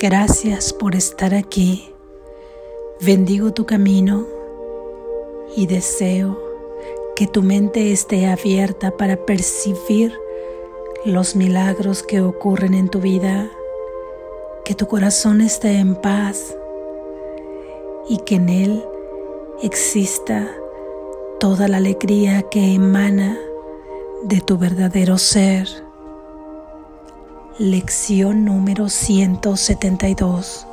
Gracias 0.00 0.72
por 0.72 0.94
estar 0.94 1.34
aquí. 1.34 1.92
Bendigo 3.00 3.52
tu 3.52 3.66
camino 3.66 4.28
y 5.56 5.66
deseo 5.66 6.38
que 7.16 7.26
tu 7.26 7.42
mente 7.42 7.90
esté 7.90 8.28
abierta 8.28 8.92
para 8.92 9.16
percibir 9.16 10.16
los 11.04 11.34
milagros 11.34 12.04
que 12.04 12.20
ocurren 12.20 12.74
en 12.74 12.88
tu 12.88 13.00
vida, 13.00 13.50
que 14.64 14.76
tu 14.76 14.86
corazón 14.86 15.40
esté 15.40 15.78
en 15.78 15.96
paz 15.96 16.56
y 18.08 18.18
que 18.18 18.36
en 18.36 18.50
él 18.50 18.84
exista 19.64 20.48
toda 21.40 21.66
la 21.66 21.78
alegría 21.78 22.42
que 22.42 22.72
emana 22.72 23.36
de 24.22 24.40
tu 24.42 24.58
verdadero 24.58 25.18
ser. 25.18 25.87
Lección 27.58 28.44
número 28.44 28.88
172. 28.88 30.68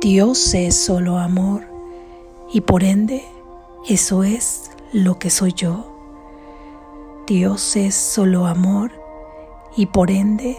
Dios 0.00 0.54
es 0.54 0.76
solo 0.76 1.18
amor 1.18 1.66
y 2.52 2.60
por 2.60 2.84
ende 2.84 3.24
eso 3.88 4.22
es 4.22 4.70
lo 4.92 5.18
que 5.18 5.30
soy 5.30 5.52
yo. 5.52 5.84
Dios 7.26 7.74
es 7.74 7.96
solo 7.96 8.46
amor 8.46 8.92
y 9.76 9.86
por 9.86 10.12
ende 10.12 10.56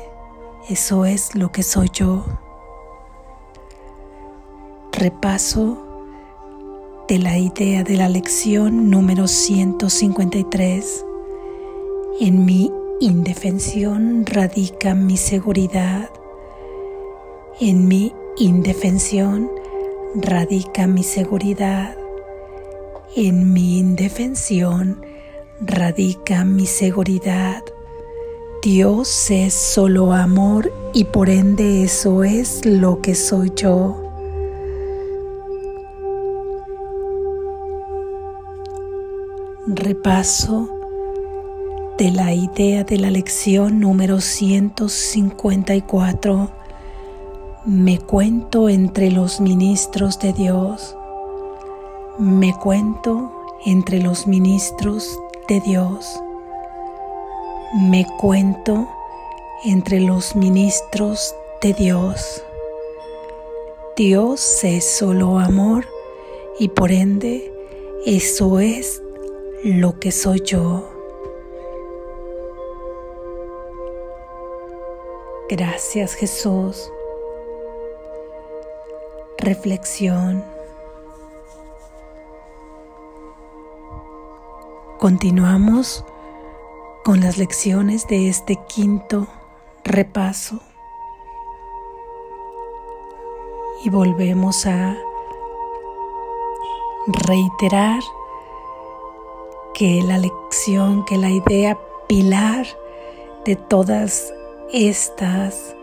eso 0.67 1.05
es 1.05 1.33
lo 1.33 1.53
que 1.53 1.63
soy 1.63 1.89
yo. 1.93 2.25
Repaso 4.91 5.77
de 7.07 7.19
la 7.19 7.37
idea 7.37 7.85
de 7.85 7.95
la 7.95 8.09
lección 8.09 8.89
número 8.89 9.29
153. 9.29 11.05
En 12.19 12.43
mi 12.43 12.69
indefensión 13.01 14.27
radica 14.27 14.93
mi 14.93 15.17
seguridad. 15.17 16.11
En 17.59 17.87
mi 17.87 18.13
indefensión 18.37 19.49
radica 20.13 20.85
mi 20.85 21.01
seguridad. 21.01 21.97
En 23.15 23.53
mi 23.53 23.79
indefensión 23.79 25.03
radica 25.59 26.45
mi 26.45 26.67
seguridad. 26.67 27.63
Dios 28.61 29.31
es 29.31 29.55
solo 29.55 30.13
amor 30.13 30.71
y 30.93 31.05
por 31.05 31.31
ende 31.31 31.83
eso 31.83 32.23
es 32.23 32.63
lo 32.67 33.01
que 33.01 33.15
soy 33.15 33.51
yo. 33.55 33.99
Repaso 39.65 40.80
de 42.01 42.09
la 42.09 42.33
idea 42.33 42.83
de 42.83 42.97
la 42.97 43.11
lección 43.11 43.79
número 43.79 44.21
154. 44.21 46.49
Me 47.63 47.99
cuento 47.99 48.69
entre 48.69 49.11
los 49.11 49.39
ministros 49.39 50.17
de 50.17 50.33
Dios. 50.33 50.97
Me 52.17 52.55
cuento 52.55 53.31
entre 53.67 54.01
los 54.01 54.25
ministros 54.25 55.15
de 55.47 55.59
Dios. 55.59 56.19
Me 57.75 58.07
cuento 58.17 58.89
entre 59.63 59.99
los 59.99 60.35
ministros 60.35 61.35
de 61.61 61.75
Dios. 61.75 62.43
Dios 63.95 64.63
es 64.63 64.97
solo 64.97 65.37
amor 65.37 65.85
y 66.57 66.69
por 66.69 66.91
ende 66.91 67.53
eso 68.07 68.59
es 68.59 69.03
lo 69.63 69.99
que 69.99 70.11
soy 70.11 70.41
yo. 70.43 70.90
Gracias 75.51 76.13
Jesús. 76.13 76.89
Reflexión. 79.37 80.45
Continuamos 84.97 86.05
con 87.03 87.19
las 87.19 87.37
lecciones 87.37 88.07
de 88.07 88.29
este 88.29 88.55
quinto 88.69 89.27
repaso 89.83 90.61
y 93.83 93.89
volvemos 93.89 94.65
a 94.65 94.95
reiterar 97.27 97.99
que 99.73 100.01
la 100.01 100.17
lección, 100.17 101.03
que 101.03 101.17
la 101.17 101.29
idea 101.29 101.77
pilar 102.07 102.65
de 103.43 103.57
todas 103.57 104.31
estas 104.73 105.75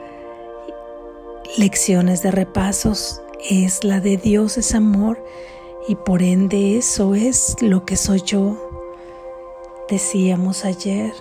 lecciones 1.58 2.22
de 2.22 2.30
repasos 2.30 3.20
es 3.50 3.84
la 3.84 4.00
de 4.00 4.16
Dios 4.16 4.56
es 4.56 4.74
amor 4.74 5.22
y 5.86 5.94
por 5.94 6.22
ende 6.22 6.78
eso 6.78 7.14
es 7.14 7.56
lo 7.60 7.84
que 7.84 7.96
soy 7.96 8.22
yo. 8.22 8.56
Decíamos 9.90 10.64
ayer 10.64 11.12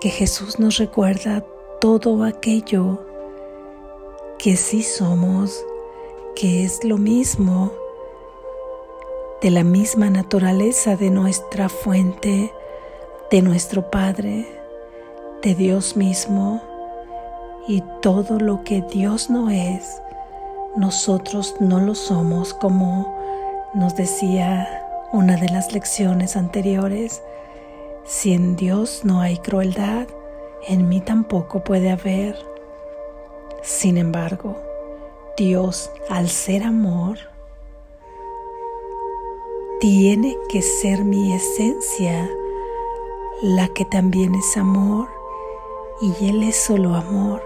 que 0.00 0.08
Jesús 0.08 0.58
nos 0.58 0.78
recuerda 0.78 1.44
todo 1.80 2.24
aquello 2.24 3.04
que 4.38 4.56
sí 4.56 4.82
somos, 4.82 5.62
que 6.34 6.64
es 6.64 6.84
lo 6.84 6.96
mismo, 6.96 7.70
de 9.42 9.50
la 9.50 9.62
misma 9.62 10.08
naturaleza 10.08 10.96
de 10.96 11.10
nuestra 11.10 11.68
fuente, 11.68 12.50
de 13.30 13.42
nuestro 13.42 13.90
Padre 13.90 14.61
de 15.42 15.56
Dios 15.56 15.96
mismo 15.96 16.62
y 17.66 17.82
todo 18.00 18.38
lo 18.38 18.62
que 18.62 18.80
Dios 18.82 19.28
no 19.28 19.50
es, 19.50 20.00
nosotros 20.76 21.56
no 21.58 21.80
lo 21.80 21.94
somos 21.96 22.54
como 22.54 23.18
nos 23.74 23.96
decía 23.96 24.86
una 25.12 25.36
de 25.36 25.48
las 25.48 25.72
lecciones 25.72 26.36
anteriores. 26.36 27.22
Si 28.04 28.32
en 28.32 28.56
Dios 28.56 29.02
no 29.04 29.20
hay 29.20 29.36
crueldad, 29.38 30.06
en 30.68 30.88
mí 30.88 31.00
tampoco 31.00 31.64
puede 31.64 31.90
haber. 31.90 32.36
Sin 33.62 33.98
embargo, 33.98 34.56
Dios, 35.36 35.90
al 36.08 36.28
ser 36.28 36.62
amor, 36.62 37.18
tiene 39.80 40.36
que 40.48 40.62
ser 40.62 41.04
mi 41.04 41.32
esencia, 41.32 42.30
la 43.42 43.66
que 43.68 43.84
también 43.84 44.36
es 44.36 44.56
amor 44.56 45.08
y 46.02 46.28
Él 46.28 46.42
es 46.42 46.56
solo 46.56 46.96
amor. 46.96 47.40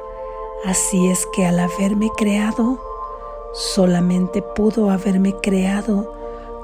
Así 0.64 1.08
es 1.08 1.26
que 1.26 1.44
al 1.44 1.60
haberme 1.60 2.08
creado, 2.16 2.80
solamente 3.52 4.40
pudo 4.40 4.90
haberme 4.90 5.34
creado 5.34 6.10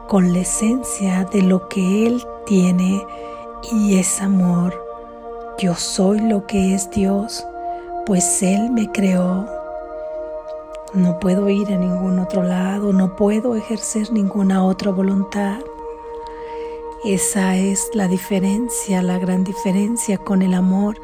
con 0.08 0.32
la 0.32 0.41
esencia 0.41 1.25
de 1.25 1.42
lo 1.42 1.69
que 1.69 2.06
Él 2.06 2.25
tiene 2.47 3.06
y 3.70 3.98
es 3.98 4.22
amor. 4.22 4.75
Yo 5.58 5.75
soy 5.75 6.20
lo 6.20 6.47
que 6.47 6.75
es 6.75 6.91
Dios, 6.91 7.47
pues 8.06 8.42
Él 8.42 8.70
me 8.70 8.91
creó. 8.91 9.47
No 10.94 11.19
puedo 11.20 11.48
ir 11.50 11.72
a 11.72 11.76
ningún 11.76 12.19
otro 12.19 12.42
lado, 12.42 12.94
no 12.94 13.16
puedo 13.16 13.54
ejercer 13.54 14.10
ninguna 14.12 14.64
otra 14.64 14.91
voluntad. 14.91 15.58
Esa 17.04 17.56
es 17.56 17.91
la 17.92 18.08
diferencia, 18.08 19.02
la 19.02 19.19
gran 19.19 19.44
diferencia 19.44 20.16
con 20.16 20.41
el 20.41 20.54
amor 20.54 20.97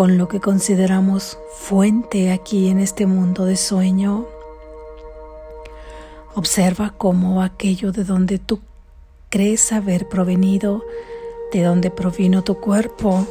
con 0.00 0.16
lo 0.16 0.28
que 0.28 0.40
consideramos 0.40 1.38
fuente 1.52 2.32
aquí 2.32 2.68
en 2.68 2.80
este 2.80 3.04
mundo 3.04 3.44
de 3.44 3.56
sueño. 3.56 4.24
Observa 6.34 6.94
cómo 6.96 7.42
aquello 7.42 7.92
de 7.92 8.04
donde 8.04 8.38
tú 8.38 8.60
crees 9.28 9.72
haber 9.72 10.08
provenido, 10.08 10.82
de 11.52 11.64
donde 11.64 11.90
provino 11.90 12.42
tu 12.42 12.54
cuerpo, 12.60 13.26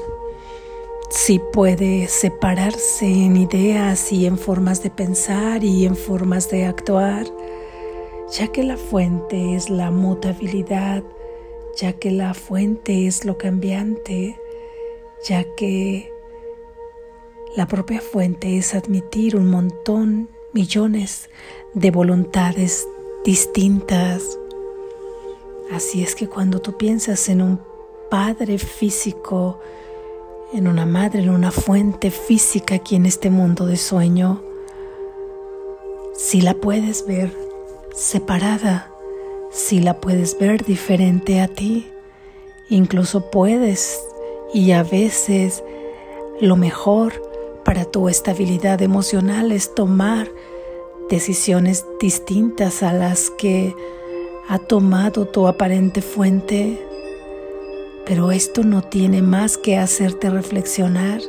si 1.10 1.40
puede 1.40 2.08
separarse 2.08 3.08
en 3.08 3.38
ideas 3.38 4.12
y 4.12 4.28
en 4.28 4.38
formas 4.38 4.84
de 4.84 4.92
pensar 4.92 5.64
y 5.64 5.88
en 5.88 5.96
formas 5.96 6.52
de 6.52 6.66
actuar, 6.66 7.26
ya 8.32 8.50
que 8.50 8.62
la 8.62 8.78
fuente 8.78 9.56
es 9.56 9.72
la 9.72 9.90
mutabilidad, 9.90 11.02
ya 11.76 11.94
que 11.94 12.12
la 12.12 12.36
fuente 12.36 13.08
es 13.08 13.26
lo 13.26 13.40
cambiante, 13.40 14.40
ya 15.28 15.44
que 15.56 16.19
la 17.56 17.68
propia 17.68 18.00
fuente 18.00 18.58
es 18.58 18.76
admitir 18.76 19.36
un 19.36 19.48
montón, 19.48 20.30
millones 20.54 21.30
de 21.74 21.90
voluntades 21.90 22.88
distintas. 23.26 24.38
Así 25.72 26.04
es 26.04 26.16
que 26.16 26.28
cuando 26.28 26.62
tú 26.62 26.78
piensas 26.78 27.28
en 27.28 27.42
un 27.42 27.60
padre 28.10 28.60
físico, 28.60 29.60
en 30.54 30.68
una 30.68 30.86
madre, 30.86 31.24
en 31.24 31.30
una 31.30 31.52
fuente 31.52 32.12
física 32.12 32.76
aquí 32.76 32.96
en 32.96 33.06
este 33.06 33.30
mundo 33.30 33.66
de 33.66 33.78
sueño, 33.78 34.42
si 36.16 36.42
la 36.42 36.54
puedes 36.54 37.06
ver 37.08 37.36
separada, 37.96 38.92
si 39.52 39.80
la 39.80 40.00
puedes 40.00 40.38
ver 40.38 40.64
diferente 40.66 41.42
a 41.42 41.48
ti, 41.48 41.88
incluso 42.70 43.32
puedes 43.32 44.00
y 44.54 44.72
a 44.72 44.84
veces 44.84 45.64
lo 46.42 46.56
mejor 46.56 47.30
para 47.64 47.86
tu 47.86 48.10
estabilidad 48.10 48.82
emocional 48.82 49.52
es 49.52 49.74
tomar 49.76 50.30
decisiones 51.10 51.86
distintas 52.00 52.84
a 52.84 52.94
las 52.94 53.30
que 53.32 53.76
ha 54.48 54.60
tomado 54.60 55.28
tu 55.28 55.48
aparente 55.48 56.02
fuente, 56.02 56.84
pero 58.06 58.32
esto 58.32 58.64
no 58.64 58.82
tiene 58.82 59.22
más 59.22 59.58
que 59.58 59.78
hacerte 59.78 60.30
reflexionar 60.30 61.22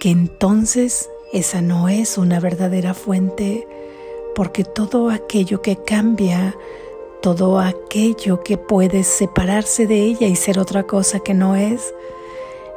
que 0.00 0.10
entonces 0.10 1.08
esa 1.32 1.60
no 1.60 1.88
es 1.88 2.18
una 2.18 2.40
verdadera 2.40 2.94
fuente, 2.94 3.68
porque 4.34 4.64
todo 4.64 5.10
aquello 5.10 5.62
que 5.62 5.76
cambia, 5.76 6.56
todo 7.22 7.60
aquello 7.60 8.42
que 8.42 8.56
puede 8.56 9.04
separarse 9.04 9.86
de 9.86 10.02
ella 10.02 10.26
y 10.26 10.36
ser 10.36 10.58
otra 10.58 10.84
cosa 10.84 11.20
que 11.20 11.34
no 11.34 11.54
es, 11.54 11.94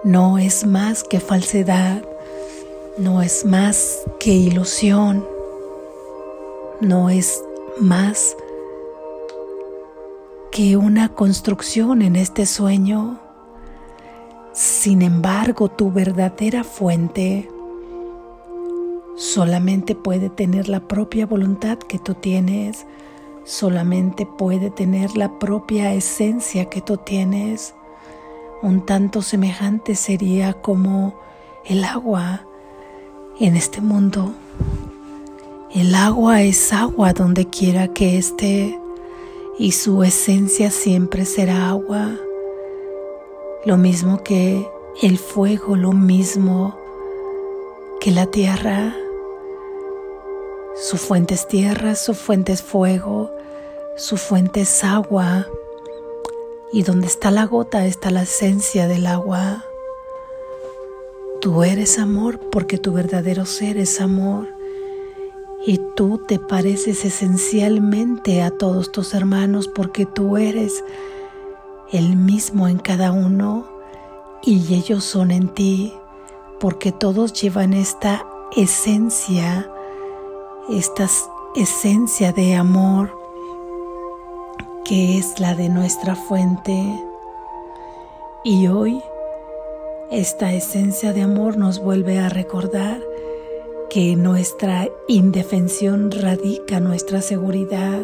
no 0.03 0.37
es 0.37 0.65
más 0.65 1.03
que 1.03 1.19
falsedad, 1.19 2.03
no 2.97 3.21
es 3.21 3.45
más 3.45 4.03
que 4.19 4.31
ilusión, 4.31 5.25
no 6.79 7.09
es 7.09 7.43
más 7.79 8.35
que 10.51 10.77
una 10.77 11.09
construcción 11.09 12.03
en 12.03 12.15
este 12.15 12.45
sueño. 12.45 13.19
Sin 14.53 15.01
embargo, 15.01 15.69
tu 15.69 15.91
verdadera 15.91 16.63
fuente 16.63 17.49
solamente 19.15 19.95
puede 19.95 20.29
tener 20.29 20.69
la 20.69 20.87
propia 20.87 21.25
voluntad 21.25 21.79
que 21.79 21.97
tú 21.97 22.13
tienes, 22.13 22.85
solamente 23.43 24.27
puede 24.27 24.69
tener 24.69 25.17
la 25.17 25.39
propia 25.39 25.93
esencia 25.95 26.65
que 26.65 26.81
tú 26.81 26.97
tienes. 26.97 27.73
Un 28.61 28.85
tanto 28.85 29.23
semejante 29.23 29.95
sería 29.95 30.53
como 30.53 31.15
el 31.65 31.83
agua 31.83 32.45
en 33.39 33.55
este 33.55 33.81
mundo. 33.81 34.33
El 35.73 35.95
agua 35.95 36.43
es 36.43 36.71
agua 36.71 37.13
donde 37.13 37.47
quiera 37.47 37.87
que 37.87 38.17
esté 38.17 38.79
y 39.57 39.71
su 39.71 40.03
esencia 40.03 40.71
siempre 40.71 41.25
será 41.25 41.69
agua. 41.69 42.11
Lo 43.65 43.77
mismo 43.77 44.23
que 44.23 44.67
el 45.01 45.17
fuego, 45.17 45.75
lo 45.75 45.93
mismo 45.93 46.77
que 47.99 48.11
la 48.11 48.27
tierra. 48.27 48.95
Su 50.75 50.97
fuente 50.97 51.35
es 51.35 51.47
tierra, 51.47 51.95
su 51.95 52.13
fuente 52.13 52.51
es 52.51 52.61
fuego, 52.61 53.31
su 53.95 54.17
fuente 54.17 54.61
es 54.61 54.83
agua. 54.83 55.47
Y 56.71 56.83
donde 56.83 57.07
está 57.07 57.31
la 57.31 57.45
gota 57.45 57.85
está 57.85 58.11
la 58.11 58.23
esencia 58.23 58.87
del 58.87 59.05
agua. 59.05 59.63
Tú 61.43 61.61
eres 61.63 61.99
amor 61.99 62.39
porque 62.39 62.77
tu 62.77 62.93
verdadero 62.93 63.45
ser 63.45 63.75
es 63.75 63.99
amor 63.99 64.47
y 65.67 65.77
tú 65.93 66.17
te 66.25 66.39
pareces 66.39 67.03
esencialmente 67.03 68.41
a 68.41 68.49
todos 68.49 68.93
tus 68.93 69.13
hermanos 69.13 69.67
porque 69.67 70.05
tú 70.05 70.37
eres 70.37 70.85
el 71.91 72.15
mismo 72.15 72.69
en 72.69 72.77
cada 72.77 73.11
uno 73.11 73.67
y 74.41 74.73
ellos 74.73 75.03
son 75.03 75.31
en 75.31 75.49
ti 75.49 75.93
porque 76.61 76.93
todos 76.93 77.33
llevan 77.33 77.73
esta 77.73 78.25
esencia, 78.55 79.69
esta 80.69 81.09
esencia 81.57 82.31
de 82.31 82.55
amor 82.55 83.13
que 84.85 85.17
es 85.17 85.41
la 85.41 85.55
de 85.55 85.67
nuestra 85.67 86.15
fuente. 86.15 87.03
Y 88.45 88.67
hoy 88.67 89.03
esta 90.11 90.53
esencia 90.53 91.13
de 91.13 91.21
amor 91.21 91.57
nos 91.57 91.79
vuelve 91.79 92.19
a 92.19 92.29
recordar 92.29 93.01
que 93.89 94.15
nuestra 94.15 94.87
indefensión 95.07 96.11
radica 96.11 96.79
nuestra 96.79 97.21
seguridad, 97.21 98.01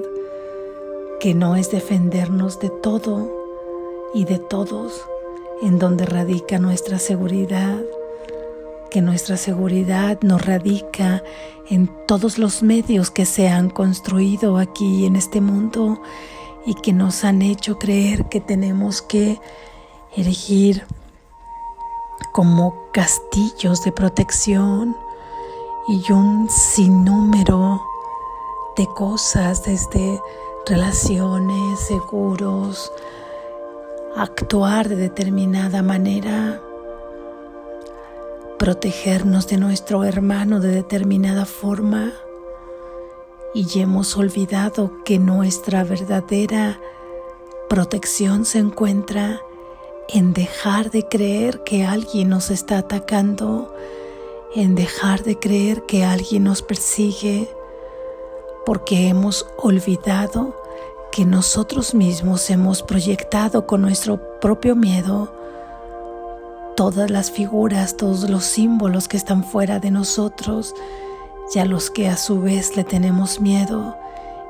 que 1.19 1.33
no 1.33 1.55
es 1.55 1.71
defendernos 1.71 2.59
de 2.59 2.69
todo 2.69 3.31
y 4.13 4.25
de 4.25 4.39
todos, 4.39 5.01
en 5.61 5.79
donde 5.79 6.05
radica 6.05 6.59
nuestra 6.59 6.99
seguridad, 6.99 7.79
que 8.89 9.01
nuestra 9.01 9.37
seguridad 9.37 10.19
no 10.21 10.37
radica 10.37 11.23
en 11.69 11.89
todos 12.07 12.37
los 12.37 12.63
medios 12.63 13.11
que 13.11 13.25
se 13.25 13.49
han 13.49 13.69
construido 13.69 14.57
aquí 14.57 15.05
en 15.05 15.15
este 15.15 15.41
mundo 15.41 16.01
y 16.65 16.73
que 16.75 16.93
nos 16.93 17.23
han 17.23 17.41
hecho 17.41 17.77
creer 17.77 18.25
que 18.25 18.41
tenemos 18.41 19.01
que 19.01 19.39
erigir 20.15 20.83
como 22.31 22.75
castillos 22.91 23.83
de 23.83 23.91
protección 23.91 24.95
y 25.87 26.11
un 26.11 26.49
sinnúmero 26.49 27.81
de 28.77 28.87
cosas 28.87 29.63
desde 29.63 30.21
relaciones, 30.65 31.79
seguros, 31.79 32.91
actuar 34.15 34.87
de 34.89 34.95
determinada 34.95 35.81
manera, 35.81 36.61
protegernos 38.57 39.47
de 39.47 39.57
nuestro 39.57 40.03
hermano 40.03 40.59
de 40.59 40.69
determinada 40.69 41.45
forma 41.45 42.13
y 43.53 43.79
hemos 43.79 44.15
olvidado 44.15 45.03
que 45.03 45.17
nuestra 45.17 45.83
verdadera 45.83 46.79
protección 47.67 48.45
se 48.45 48.59
encuentra 48.59 49.41
en 50.11 50.33
dejar 50.33 50.89
de 50.89 51.07
creer 51.07 51.63
que 51.63 51.85
alguien 51.85 52.29
nos 52.29 52.49
está 52.49 52.79
atacando, 52.79 53.73
en 54.55 54.73
dejar 54.73 55.23
de 55.23 55.37
creer 55.37 55.83
que 55.83 56.03
alguien 56.03 56.45
nos 56.45 56.63
persigue, 56.63 57.47
porque 58.65 59.07
hemos 59.07 59.45
olvidado 59.57 60.55
que 61.11 61.25
nosotros 61.25 61.93
mismos 61.93 62.49
hemos 62.49 62.81
proyectado 62.81 63.67
con 63.67 63.81
nuestro 63.81 64.39
propio 64.39 64.75
miedo 64.75 65.31
todas 66.75 67.09
las 67.11 67.29
figuras, 67.29 67.97
todos 67.97 68.29
los 68.29 68.45
símbolos 68.45 69.07
que 69.07 69.17
están 69.17 69.43
fuera 69.43 69.79
de 69.79 69.91
nosotros 69.91 70.73
y 71.53 71.59
a 71.59 71.65
los 71.65 71.89
que 71.89 72.07
a 72.07 72.17
su 72.17 72.41
vez 72.41 72.75
le 72.75 72.83
tenemos 72.83 73.41
miedo. 73.41 73.97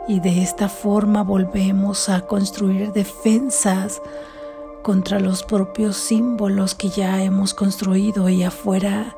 Y 0.07 0.19
de 0.19 0.41
esta 0.43 0.69
forma 0.69 1.23
volvemos 1.23 2.07
a 2.07 2.21
construir 2.21 2.91
defensas 2.93 4.01
contra 4.81 5.19
los 5.19 5.43
propios 5.43 5.97
símbolos 5.97 6.75
que 6.75 6.89
ya 6.89 7.23
hemos 7.23 7.53
construido 7.53 8.25
ahí 8.25 8.43
afuera. 8.43 9.15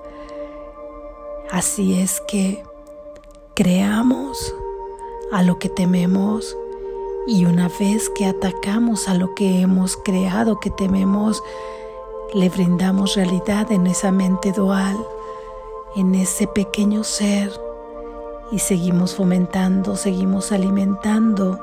Así 1.50 2.00
es 2.00 2.22
que 2.28 2.64
creamos 3.54 4.54
a 5.32 5.44
lo 5.44 5.60
que 5.60 5.70
tememos 5.70 6.58
y 7.28 7.46
una 7.46 7.70
vez 7.80 8.10
que 8.10 8.26
atacamos 8.26 9.08
a 9.08 9.14
lo 9.14 9.36
que 9.36 9.62
hemos 9.62 9.98
creado 9.98 10.60
que 10.60 10.72
tememos, 10.72 11.44
le 12.34 12.50
brindamos 12.50 13.16
realidad 13.16 13.72
en 13.72 13.88
esa 13.88 14.12
mente 14.12 14.52
dual, 14.52 14.98
en 15.96 16.16
ese 16.16 16.48
pequeño 16.48 17.04
ser 17.04 17.52
y 18.52 18.60
seguimos 18.60 19.16
fomentando, 19.16 19.96
seguimos 19.96 20.52
alimentando 20.52 21.60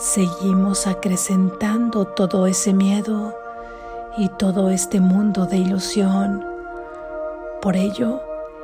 seguimos 0.00 0.86
acrecentando 0.86 2.06
todo 2.06 2.46
ese 2.46 2.72
miedo 2.72 3.36
y 4.16 4.28
todo 4.30 4.70
este 4.70 4.98
mundo 4.98 5.44
de 5.44 5.58
ilusión. 5.58 6.42
Por 7.60 7.76
ello, 7.76 8.22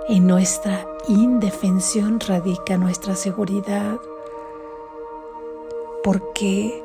en 0.08 0.26
nuestra 0.26 0.86
indefensión 1.08 2.20
radica 2.20 2.78
nuestra 2.78 3.14
seguridad, 3.16 3.98
porque 6.02 6.82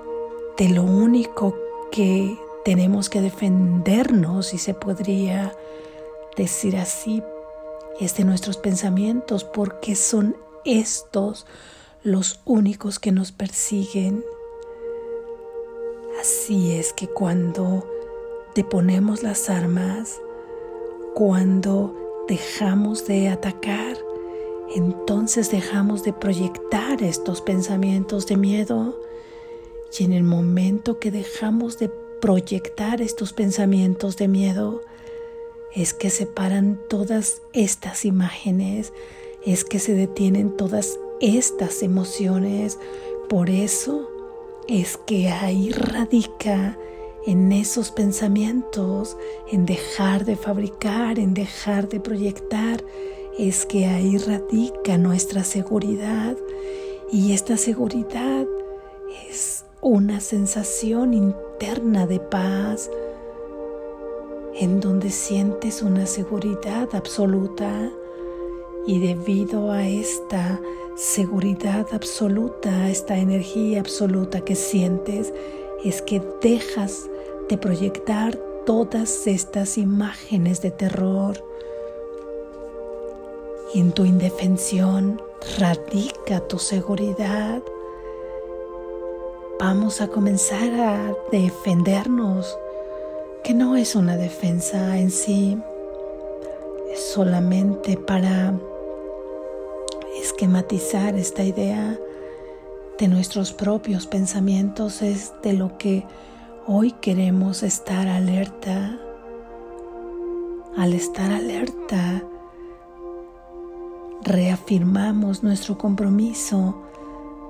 de 0.58 0.70
lo 0.70 0.84
único 0.84 1.56
que 1.90 2.38
tenemos 2.66 3.10
que 3.10 3.22
defendernos, 3.22 4.54
y 4.54 4.58
se 4.58 4.74
podría 4.74 5.56
decir 6.36 6.76
así, 6.76 7.24
es 8.02 8.18
de 8.18 8.26
nuestros 8.26 8.58
pensamientos, 8.58 9.46
porque 9.46 9.96
son 9.96 10.36
estos 10.66 11.46
los 12.04 12.42
únicos 12.46 13.00
que 13.00 13.14
nos 13.14 13.32
persiguen 13.32 14.26
Así 16.22 16.74
es 16.74 16.94
que 16.94 17.08
cuando 17.08 17.84
deponemos 18.54 19.24
las 19.24 19.50
armas, 19.50 20.22
cuando 21.16 21.96
dejamos 22.28 23.08
de 23.08 23.30
atacar, 23.30 23.98
entonces 24.76 25.50
dejamos 25.50 26.04
de 26.04 26.14
proyectar 26.14 27.02
estos 27.02 27.42
pensamientos 27.42 28.28
de 28.28 28.38
miedo 28.38 29.00
y 29.98 30.04
en 30.04 30.14
el 30.14 30.22
momento 30.22 31.00
que 31.00 31.10
dejamos 31.10 31.80
de 31.80 31.90
proyectar 32.22 33.02
estos 33.02 33.34
pensamientos 33.34 34.16
de 34.16 34.28
miedo, 34.28 34.84
es 35.74 35.96
que 35.96 36.12
se 36.12 36.28
paran 36.28 36.80
todas 36.88 37.42
estas 37.54 38.06
imágenes, 38.06 38.94
es 39.44 39.64
que 39.64 39.80
se 39.80 39.96
detienen 39.96 40.56
todas 40.56 41.00
estas 41.20 41.82
emociones. 41.82 42.78
Por 43.28 43.50
eso 43.50 44.11
es 44.72 44.96
que 45.06 45.28
ahí 45.28 45.70
radica 45.70 46.78
en 47.28 47.52
esos 47.52 47.92
pensamientos, 47.92 49.18
en 49.52 49.66
dejar 49.66 50.24
de 50.24 50.38
fabricar, 50.38 51.20
en 51.20 51.34
dejar 51.34 51.90
de 51.90 52.00
proyectar, 52.00 52.82
es 53.38 53.66
que 53.66 53.86
ahí 53.86 54.18
radica 54.18 54.98
nuestra 54.98 55.44
seguridad. 55.44 56.38
Y 57.12 57.34
esta 57.34 57.58
seguridad 57.58 58.46
es 59.30 59.66
una 59.82 60.22
sensación 60.22 61.14
interna 61.14 62.08
de 62.08 62.22
paz 62.22 62.90
en 64.56 64.80
donde 64.80 65.10
sientes 65.10 65.82
una 65.82 66.06
seguridad 66.06 66.88
absoluta 66.94 67.92
y 68.86 69.00
debido 69.00 69.72
a 69.72 69.88
esta 69.88 70.60
seguridad 70.96 71.88
absoluta, 71.92 72.90
esta 72.90 73.18
energía 73.18 73.80
absoluta 73.80 74.42
que 74.42 74.56
sientes, 74.56 75.34
es 75.84 76.02
que 76.02 76.22
dejas 76.42 77.10
de 77.50 77.58
proyectar 77.58 78.36
todas 78.66 79.28
estas 79.28 79.78
imágenes 79.78 80.62
de 80.62 80.72
terror. 80.72 81.44
Y 83.74 83.80
en 83.80 83.92
tu 83.92 84.06
indefensión 84.06 85.22
radica 85.60 86.40
tu 86.48 86.60
seguridad. 86.60 87.62
Vamos 89.60 90.02
a 90.02 90.08
comenzar 90.08 90.72
a 90.80 91.16
defendernos, 91.32 92.58
que 93.44 93.54
no 93.54 93.76
es 93.76 93.96
una 93.96 94.18
defensa 94.18 94.98
en 94.98 95.12
sí, 95.12 95.58
es 96.92 97.00
solamente 97.00 97.96
para 97.96 98.54
esquematizar 100.42 101.14
esta 101.18 101.44
idea 101.44 102.00
de 102.98 103.08
nuestros 103.08 103.54
propios 103.54 104.08
pensamientos 104.08 105.04
es 105.04 105.34
de 105.44 105.54
lo 105.54 105.78
que 105.78 106.04
hoy 106.66 106.94
queremos 106.94 107.62
estar 107.62 108.08
alerta. 108.08 108.98
Al 110.76 110.94
estar 110.94 111.32
alerta, 111.32 112.24
reafirmamos 114.24 115.44
nuestro 115.44 115.78
compromiso 115.78 116.82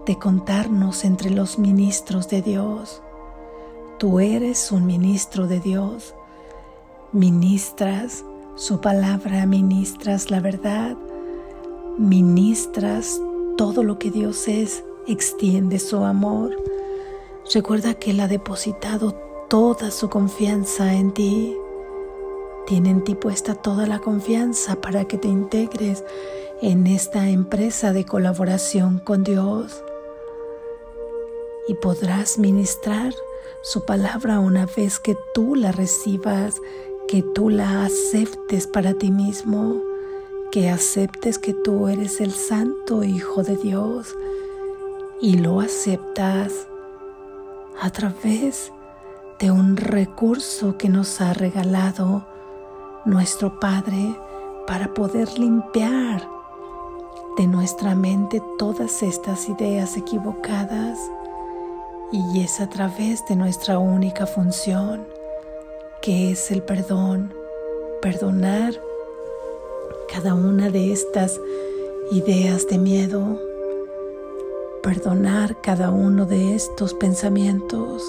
de 0.05 0.19
contarnos 0.19 1.05
entre 1.05 1.29
los 1.29 1.57
ministros 1.59 2.27
de 2.27 2.41
Dios. 2.41 3.01
Tú 3.99 4.19
eres 4.19 4.69
un 4.69 4.85
ministro 4.85 5.47
de 5.47 5.61
Dios. 5.61 6.13
Ministras 7.13 8.25
su 8.55 8.81
palabra, 8.81 9.45
ministras 9.45 10.29
la 10.29 10.41
verdad, 10.41 10.97
ministras 12.01 13.21
todo 13.57 13.83
lo 13.83 13.99
que 13.99 14.09
Dios 14.09 14.47
es, 14.47 14.83
extiende 15.07 15.77
su 15.79 15.97
amor. 15.97 16.55
Recuerda 17.53 17.93
que 17.93 18.11
Él 18.11 18.19
ha 18.19 18.27
depositado 18.27 19.13
toda 19.49 19.91
su 19.91 20.09
confianza 20.09 20.93
en 20.93 21.13
ti. 21.13 21.55
Tiene 22.65 22.89
en 22.89 23.03
ti 23.03 23.15
puesta 23.15 23.55
toda 23.55 23.85
la 23.85 23.99
confianza 23.99 24.75
para 24.81 25.05
que 25.05 25.17
te 25.17 25.27
integres 25.27 26.03
en 26.61 26.87
esta 26.87 27.29
empresa 27.29 27.93
de 27.93 28.05
colaboración 28.05 28.99
con 28.99 29.23
Dios. 29.23 29.83
Y 31.67 31.75
podrás 31.75 32.39
ministrar 32.39 33.13
su 33.61 33.85
palabra 33.85 34.39
una 34.39 34.65
vez 34.65 34.99
que 34.99 35.15
tú 35.33 35.55
la 35.55 35.71
recibas, 35.71 36.55
que 37.07 37.21
tú 37.21 37.49
la 37.49 37.85
aceptes 37.85 38.65
para 38.65 38.95
ti 38.95 39.11
mismo 39.11 39.90
que 40.51 40.69
aceptes 40.69 41.39
que 41.39 41.53
tú 41.53 41.87
eres 41.87 42.19
el 42.19 42.31
Santo 42.31 43.05
Hijo 43.05 43.41
de 43.41 43.55
Dios 43.55 44.13
y 45.21 45.37
lo 45.37 45.61
aceptas 45.61 46.67
a 47.81 47.89
través 47.89 48.73
de 49.39 49.49
un 49.49 49.77
recurso 49.77 50.77
que 50.77 50.89
nos 50.89 51.21
ha 51.21 51.33
regalado 51.33 52.27
nuestro 53.05 53.61
Padre 53.61 54.13
para 54.67 54.93
poder 54.93 55.39
limpiar 55.39 56.27
de 57.37 57.47
nuestra 57.47 57.95
mente 57.95 58.43
todas 58.59 59.01
estas 59.03 59.47
ideas 59.47 59.95
equivocadas 59.95 60.99
y 62.11 62.41
es 62.41 62.59
a 62.59 62.67
través 62.67 63.25
de 63.27 63.37
nuestra 63.37 63.79
única 63.79 64.25
función 64.25 65.07
que 66.01 66.31
es 66.31 66.51
el 66.51 66.61
perdón, 66.61 67.33
perdonar 68.01 68.90
cada 70.11 70.33
una 70.33 70.69
de 70.69 70.91
estas 70.91 71.39
ideas 72.11 72.67
de 72.67 72.77
miedo, 72.77 73.39
perdonar 74.83 75.61
cada 75.61 75.89
uno 75.89 76.25
de 76.25 76.53
estos 76.53 76.93
pensamientos 76.93 78.03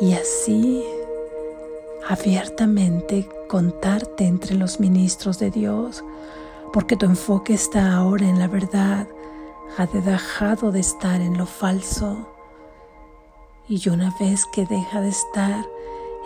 y 0.00 0.14
así 0.14 0.82
abiertamente 2.08 3.28
contarte 3.48 4.24
entre 4.24 4.54
los 4.54 4.80
ministros 4.80 5.38
de 5.38 5.50
Dios, 5.50 6.02
porque 6.72 6.96
tu 6.96 7.04
enfoque 7.04 7.52
está 7.52 7.92
ahora 7.92 8.26
en 8.26 8.38
la 8.38 8.48
verdad, 8.48 9.06
ha 9.76 9.86
dejado 9.86 10.72
de 10.72 10.80
estar 10.80 11.20
en 11.20 11.36
lo 11.36 11.44
falso. 11.44 12.26
Y 13.68 13.88
una 13.90 14.14
vez 14.18 14.46
que 14.46 14.64
deja 14.64 15.02
de 15.02 15.10
estar 15.10 15.66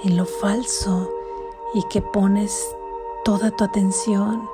en 0.05 0.17
lo 0.17 0.25
falso 0.25 1.11
y 1.75 1.83
que 1.89 2.01
pones 2.01 2.65
toda 3.25 3.51
tu 3.51 3.65
atención, 3.65 4.49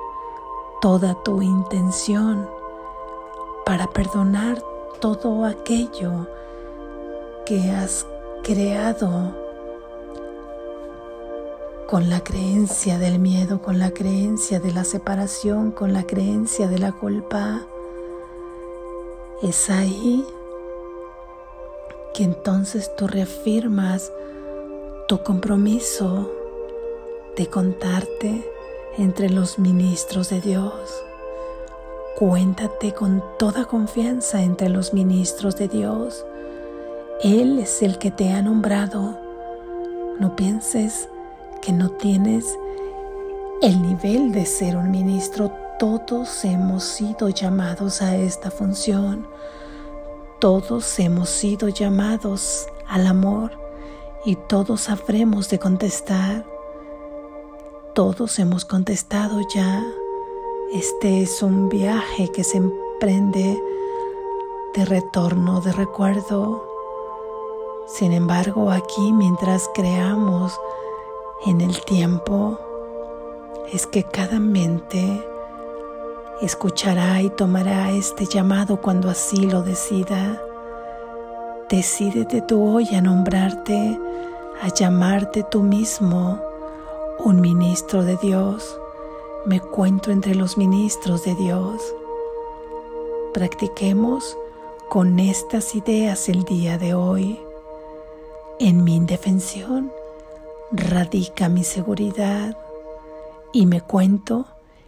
toda 0.81 1.13
tu 1.23 1.41
intención 1.41 2.49
para 3.65 3.87
perdonar 3.87 4.63
todo 5.01 5.43
aquello 5.43 6.25
que 7.45 7.69
has 7.71 8.05
creado 8.43 9.35
con 11.87 12.09
la 12.09 12.23
creencia 12.23 12.97
del 12.97 13.19
miedo, 13.19 13.61
con 13.61 13.77
la 13.77 13.91
creencia 13.91 14.61
de 14.61 14.71
la 14.71 14.85
separación, 14.85 15.71
con 15.71 15.91
la 15.91 16.03
creencia 16.03 16.69
de 16.69 16.79
la 16.79 16.93
culpa. 16.93 17.61
Es 19.43 19.69
ahí 19.69 20.25
que 22.13 22.23
entonces 22.23 22.95
tú 22.95 23.07
reafirmas 23.07 24.13
tu 25.09 25.21
compromiso 25.23 26.31
de 27.35 27.47
contarte 27.47 28.50
entre 28.97 29.29
los 29.29 29.57
ministros 29.57 30.29
de 30.29 30.41
Dios. 30.41 30.73
Cuéntate 32.17 32.93
con 32.93 33.23
toda 33.39 33.65
confianza 33.65 34.41
entre 34.43 34.69
los 34.69 34.93
ministros 34.93 35.55
de 35.55 35.67
Dios. 35.67 36.25
Él 37.23 37.59
es 37.59 37.81
el 37.81 37.97
que 37.97 38.11
te 38.11 38.31
ha 38.31 38.41
nombrado. 38.41 39.17
No 40.19 40.35
pienses 40.35 41.09
que 41.61 41.71
no 41.71 41.89
tienes 41.91 42.57
el 43.61 43.81
nivel 43.81 44.31
de 44.31 44.45
ser 44.45 44.75
un 44.75 44.91
ministro. 44.91 45.51
Todos 45.79 46.43
hemos 46.45 46.83
sido 46.83 47.29
llamados 47.29 48.01
a 48.01 48.15
esta 48.15 48.51
función. 48.51 49.27
Todos 50.39 50.99
hemos 50.99 51.29
sido 51.29 51.69
llamados 51.69 52.67
al 52.87 53.07
amor 53.07 53.51
y 54.25 54.35
todos 54.35 54.81
sabremos 54.81 55.49
de 55.49 55.59
contestar. 55.59 56.50
Todos 57.93 58.39
hemos 58.39 58.63
contestado 58.63 59.41
ya. 59.53 59.83
Este 60.71 61.23
es 61.23 61.43
un 61.43 61.67
viaje 61.67 62.31
que 62.31 62.45
se 62.45 62.55
emprende 62.55 63.61
de 64.73 64.85
retorno, 64.85 65.59
de 65.59 65.73
recuerdo. 65.73 66.65
Sin 67.87 68.13
embargo, 68.13 68.71
aquí 68.71 69.11
mientras 69.11 69.69
creamos 69.73 70.57
en 71.45 71.59
el 71.59 71.83
tiempo, 71.83 72.57
es 73.73 73.85
que 73.87 74.05
cada 74.05 74.39
mente 74.39 75.27
escuchará 76.41 77.21
y 77.21 77.29
tomará 77.29 77.91
este 77.91 78.25
llamado 78.25 78.79
cuando 78.79 79.09
así 79.09 79.47
lo 79.47 79.63
decida. 79.63 80.41
Decídete 81.69 82.41
tú 82.41 82.73
hoy 82.73 82.95
a 82.95 83.01
nombrarte, 83.01 83.99
a 84.61 84.69
llamarte 84.69 85.43
tú 85.43 85.61
mismo 85.61 86.50
un 87.23 87.39
ministro 87.39 88.03
de 88.03 88.17
Dios, 88.17 88.79
me 89.45 89.59
cuento 89.59 90.11
entre 90.11 90.33
los 90.33 90.57
ministros 90.57 91.23
de 91.23 91.35
Dios. 91.35 91.81
Practiquemos 93.33 94.37
con 94.89 95.19
estas 95.19 95.75
ideas 95.75 96.29
el 96.29 96.43
día 96.43 96.79
de 96.79 96.95
hoy. 96.95 97.39
En 98.59 98.83
mi 98.83 98.95
indefensión 98.95 99.91
radica 100.71 101.47
mi 101.47 101.63
seguridad 101.63 102.57
y 103.53 103.67
me 103.67 103.81
cuento 103.81 104.47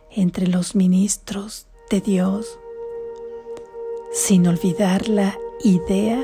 entre 0.10 0.48
los 0.48 0.76
ministros 0.76 1.68
de 1.92 2.02
Dios, 2.02 2.58
sin 4.12 4.48
olvidar 4.48 5.08
la 5.08 5.38
idea 5.64 6.24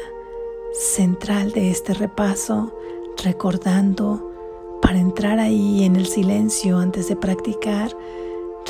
central 0.74 1.52
de 1.52 1.70
este 1.70 1.94
repaso, 1.94 2.74
recordando 3.24 4.29
para 4.82 5.00
entrar 5.00 5.40
ahí 5.40 5.84
en 5.84 5.96
el 5.96 6.06
silencio 6.08 6.78
antes 6.78 7.08
de 7.08 7.16
practicar, 7.16 7.96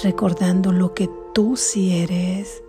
recordando 0.04 0.72
lo 0.72 0.94
que 0.94 1.10
tú 1.34 1.56
sí 1.56 1.98
eres 2.02 2.64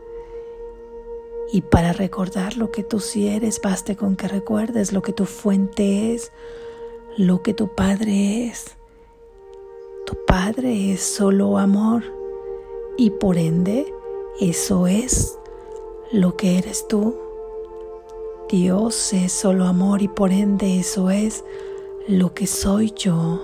Y 1.53 1.63
para 1.63 1.93
recordar 1.93 2.57
lo 2.57 2.71
que 2.71 2.85
tú 2.85 3.01
sí 3.01 3.27
eres, 3.27 3.61
baste 3.61 3.97
con 3.97 4.15
que 4.15 4.29
recuerdes 4.29 4.93
lo 4.93 5.03
que 5.03 5.13
tu 5.13 5.27
fuente 5.27 6.15
es, 6.15 6.31
lo 7.17 7.43
que 7.43 7.55
tu 7.55 7.75
Padre 7.75 8.47
es. 8.47 8.77
Tu 10.07 10.17
Padre 10.27 10.93
es 10.93 11.03
solo 11.03 11.59
amor 11.59 12.05
y 12.97 13.11
por 13.11 13.37
ende 13.37 13.93
eso 14.41 14.87
es 14.87 15.39
lo 16.13 16.37
que 16.37 16.59
eres 16.59 16.87
tú. 16.87 17.17
Dios 18.49 19.13
es 19.13 19.33
solo 19.33 19.65
amor 19.65 20.03
y 20.03 20.09
por 20.09 20.31
ende 20.31 20.79
eso 20.79 21.11
es 21.11 21.45
lo 22.09 22.35
que 22.35 22.47
soy 22.47 22.93
yo. 22.97 23.41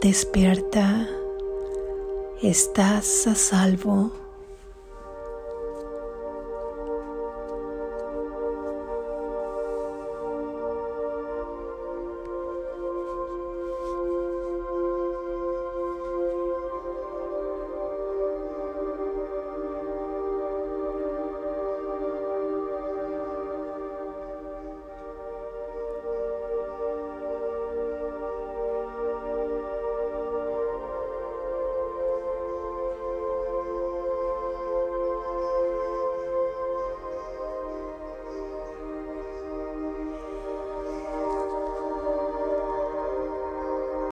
Despierta, 0.00 1.08
estás 2.42 3.26
a 3.26 3.34
salvo. 3.34 4.27